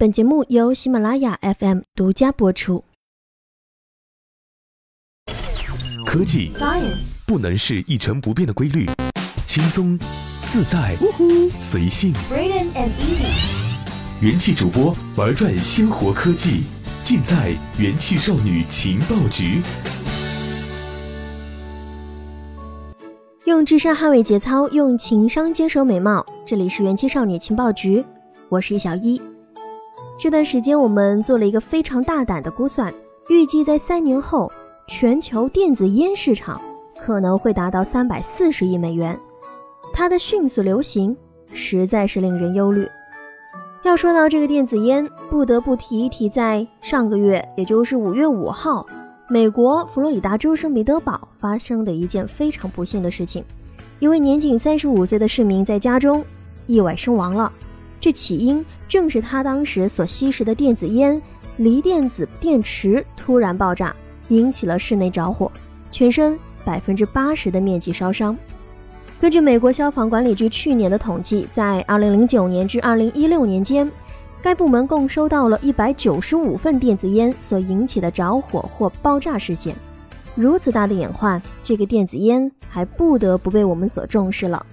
[0.00, 2.82] 本节目由喜马拉雅 FM 独家播出。
[6.06, 8.88] 科技 Science 不能是一成不变的规律，
[9.46, 9.98] 轻松、
[10.46, 10.96] 自在、
[11.60, 12.14] 随性。
[12.32, 16.62] Braden and Easy 元气主播玩转鲜活科技，
[17.04, 19.60] 尽在元气少女情报局。
[23.44, 26.24] 用智商捍卫节操，用情商坚守美貌。
[26.46, 28.02] 这里是元气少女情报局，
[28.48, 29.20] 我是易小一。
[30.22, 32.92] 这段时间我们做了一个非常大胆的估算，
[33.30, 34.52] 预计在三年后，
[34.86, 36.60] 全球电子烟市场
[37.00, 39.18] 可能会达到三百四十亿美元。
[39.94, 41.16] 它的迅速流行
[41.54, 42.86] 实在是令人忧虑。
[43.82, 48.84] 要说到这个电子烟，不得不提一提在上个月，也就是五月五号。
[49.26, 53.42] 美国佛罗里达州圣彼得堡发生的一件非常不幸的事情，
[53.98, 56.22] 一位年仅三十五岁的市民在家中
[56.66, 57.50] 意外身亡了。
[58.00, 61.20] 这起因正是他当时所吸食的电子烟
[61.58, 63.94] 锂电子电池突然爆炸，
[64.28, 65.52] 引起了室内着火，
[65.92, 68.36] 全身百分之八十的面积烧伤。
[69.20, 73.90] 根据美国消防管理局去年的统计，在二零零九年至二零一六年间。
[74.42, 79.76] 该部门共收到了一百九十五份电子烟所引起的着火或爆炸事件。
[80.34, 84.64] 如此大的隐患，这个电子烟还不得不被我们所重视了。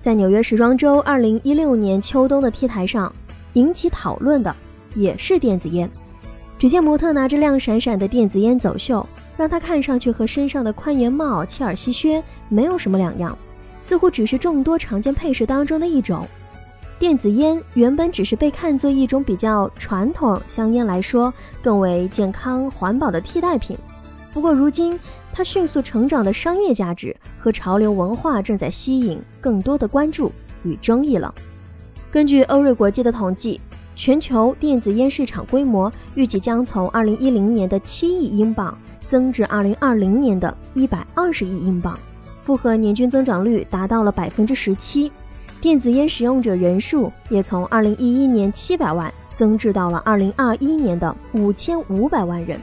[0.00, 3.12] 在纽约时装周二零一六年秋冬的 T 台上，
[3.52, 4.54] 引起讨论的
[4.94, 5.90] 也是电子烟。
[6.58, 9.06] 只见模特拿着亮闪闪的电子烟走秀，
[9.36, 13.36] 让他看上去和身上的宽檐帽、切尔西靴没有什么两样，
[13.82, 16.26] 似乎只是众多常见配饰当中的一种。
[16.98, 23.76] 电子烟原本只是被看作一种比较传统香烟来说更为健康环保的替代品，
[24.32, 24.98] 不过如今
[25.32, 30.30] 它迅速成长的商业价值和潮流文化正在吸引更多的关注
[30.62, 31.34] 与争议了。
[32.10, 33.60] 根据欧瑞国际的统计，
[33.94, 41.98] 全球电子烟市场规模预计将从2010年的7亿英镑增至2020年的120亿英镑，
[42.40, 45.10] 复合年均增长率达到了百分之十七。
[45.60, 52.58] 电子烟使用者人数也从2011年700万增至到了2021年的5500万人。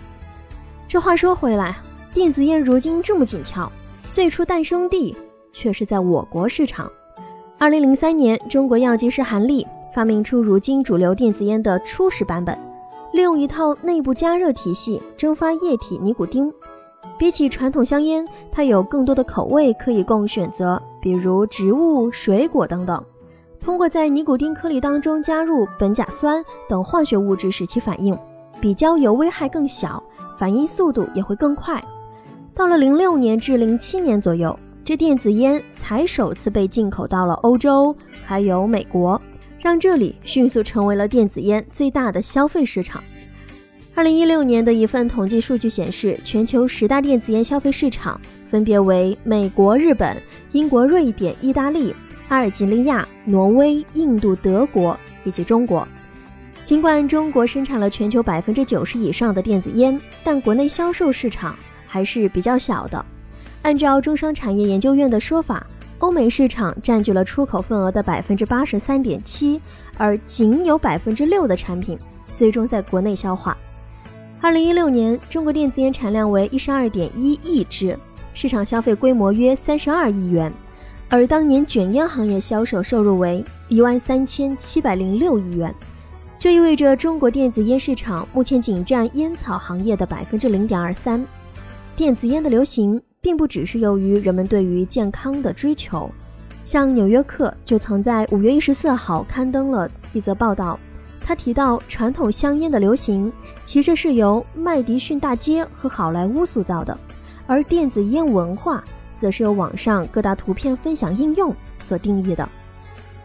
[0.99, 1.75] 话说回来，
[2.13, 3.71] 电子烟如今这么紧俏，
[4.09, 5.15] 最初诞生地
[5.51, 6.91] 却是在我国市场。
[7.59, 12.57] 2003年，中国药剂师韩立发明出如今主流电子烟的初始版本，
[13.13, 16.51] 利用一套内部加热体系蒸发液体尼古丁。
[17.17, 23.03] 比起传统香烟，它有更多的口味可以供选择，比如植物、水果等等。
[23.59, 28.17] 通过在尼古丁颗粒当中加入苯甲酸等化学物质使其反应，
[28.61, 30.01] 比焦油危害更小，
[30.37, 31.83] 反应速度也会更快。
[32.53, 39.21] 到了零六年至零七年左右，这电子烟才首次被进口到了欧洲，还有美国，
[39.59, 43.03] 让这里迅速成为了电子烟最大的消费市场。
[43.93, 50.15] 二零一六年的一份统计数据显示，全球十大电子烟消费市场分别为美国、日本、
[50.51, 51.95] 英国、瑞典、意大利、
[52.27, 55.87] 阿尔及利亚、挪威、印度、德国以及中国。
[56.67, 61.55] 尽管中国生产了全球百分之九十以上的电子烟，但国内销售市场
[61.87, 63.05] 还是比较小的。
[63.61, 65.65] 按照中商产业研究院的说法，
[65.99, 69.61] 欧美市场占据了出口份额的百分之八十三点七，
[69.97, 71.97] 而仅有百分之六的产品
[72.35, 73.57] 最终在国内消化。
[74.41, 77.97] 二零一六年，中国电子烟产量为一十二点一亿支，
[78.33, 80.51] 市场消费规模约三十二亿元，
[81.07, 85.73] 而当年卷烟行业销售收入为一万三千七百零六亿元。
[86.39, 91.25] 这意味着中国电子烟市场目前仅占烟草行业的百分之零点二三。
[91.95, 96.07] 电子烟的流行并不只是由于人们对于健康的追求，
[96.63, 100.79] 像《纽约客》就曾在五月一十四号刊登了一则报道。
[101.19, 103.33] 他提到，传统香烟的流行
[103.65, 106.95] 其实是由麦迪逊大街和好莱坞塑造的，
[107.47, 108.83] 而电子烟文化
[109.19, 112.47] 则是由网上各大图片分享应用所定义的。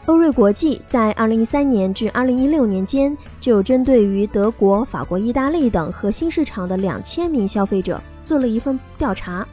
[0.07, 9.47] 欧瑞国际在2013年至2016年间，就针对于德国、法国、意大利等核心市场的2000名消费者做了一份调查，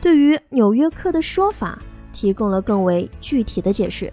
[0.00, 1.78] 对于纽约客的说法
[2.12, 4.12] 提供了更为具体的解释。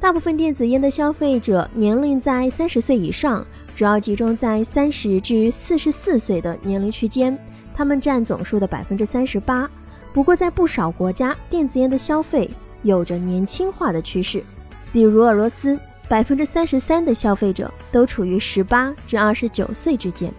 [0.00, 3.46] 大部分电子烟的消费者年龄在三十岁以上，
[3.76, 7.38] 主要集中在三十至四十四岁的年龄区间，
[7.72, 9.70] 他们占总数的百分之三十八。
[10.12, 12.50] 不过，在不少国家，电子烟的消费
[12.82, 14.42] 有着年轻化的趋势，
[14.94, 15.76] 比如俄罗斯，
[16.08, 20.32] 百分之三十三的消费者都处于十八至二十九岁之间。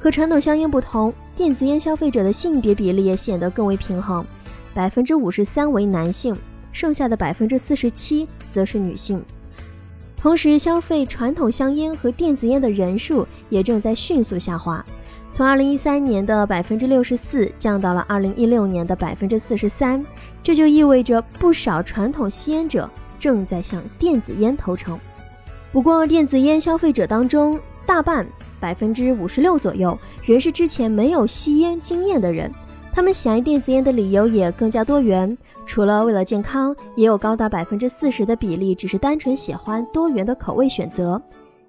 [0.00, 4.26] 和传统香烟不同，电子烟消费者的性别比例也显得更为平衡，
[4.74, 6.36] 百分之五十三为男性。
[6.72, 9.24] 剩下的百分之四十七则是女性。
[10.16, 14.84] 同时，消费传统香烟和电子烟的人数也正在迅速下滑，
[15.30, 20.04] 从二零一三年的百分之六十四降到了二零一六年的百分之四十三。
[20.42, 22.90] 这就意味着不少传统吸烟者
[23.24, 25.00] 正在向电子烟投诚。
[25.72, 28.26] 不过，电子烟消费者当中，大半
[28.60, 32.52] 百分之五十六左右仍是之前没有吸烟经验的人。
[32.92, 41.18] 他们喜爱电子烟的理由也更加多元，除了为了健康，也有高达百分之四十的比例只是单纯喜欢多元的口味选择。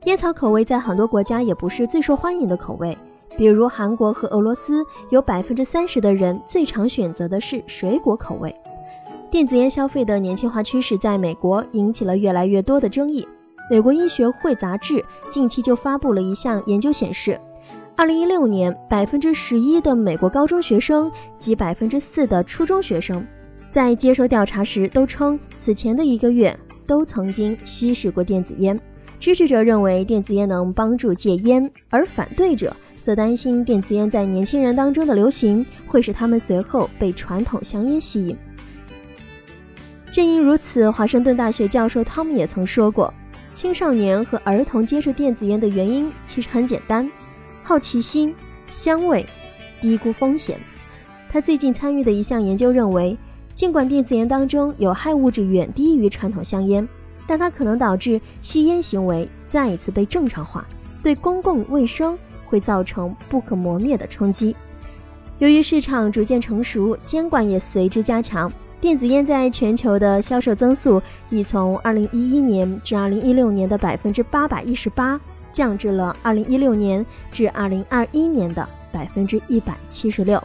[0.03, 2.97] 烟草口味在很多国家也不是最受欢迎的口味，
[3.37, 8.53] 比如韩国和俄罗斯，有百分之三十的人最常选择的是水果口味。
[9.35, 13.27] 电子烟消费的年轻化趋势在美国引起了越来越多的争议。
[13.69, 17.37] 美国医学会杂志近期就发布了一项研究显示。
[17.97, 23.27] 二零一六年，百分之十一的美国高中学生及百分之四的初中学生，
[23.69, 28.79] 在接受调查时都称此前的一个月都曾经吸食过电子烟。
[29.19, 32.73] 支持者认为电子烟能帮助戒烟，而反对者
[33.03, 38.37] 则担心电子烟在年轻人当中的流行会使他们随后被传统香烟吸引。
[40.15, 43.13] 正因如此，华盛顿大学教授汤姆也曾说过，
[43.53, 47.11] 青少年和儿童接触电子烟的原因其实很简单。
[47.61, 48.33] 好奇心、
[48.67, 49.25] 香味、
[49.81, 50.57] 低估风险。
[51.29, 53.17] 他最近参与的一项研究认为，
[53.53, 56.87] 尽管电子烟当中有害物质远低于传统香烟，
[57.27, 60.65] 但它可能导致吸烟行为再一次被正常化，
[61.03, 64.55] 对公共卫生会造成不可磨灭的冲击。
[65.39, 68.49] 由于市场逐渐成熟，监管也随之加强，
[68.85, 71.01] 电子烟在全球的销售增速
[71.31, 75.19] 已从2011年至2016年的百分之八百一十八。
[75.51, 80.39] 降至了二零一六年至二零二一年的百分之一百七十六。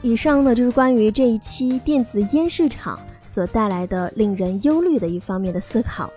[0.00, 2.96] 以上呢就是关于这一期电子烟市场
[3.26, 6.08] 所带来的令人忧虑的一方面的思考。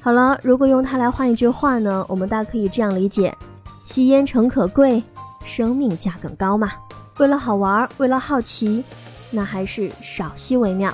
[0.00, 3.34] 好了，如果用它来换一句话呢，我们大可以这样理解：
[3.86, 5.02] 吸烟诚可贵，
[5.44, 6.70] 生命价更高嘛。
[7.18, 8.84] 为了好玩，为了好奇，
[9.36, 10.92] 那还是少吸为妙。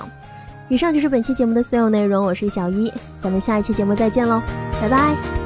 [0.67, 2.91] 以上就是本期节目的所有内容，我是小一，
[3.21, 4.41] 咱们下一期节目再见喽，
[4.81, 5.42] 拜拜。